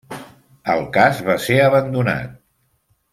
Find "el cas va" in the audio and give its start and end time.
0.75-1.35